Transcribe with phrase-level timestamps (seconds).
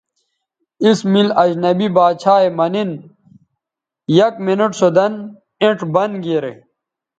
[0.87, 2.89] اس مِل اجنبی باڇھا یے مہ نِن
[4.17, 5.13] یک منٹ سو دَن
[5.61, 6.53] اینڇ بند گیرے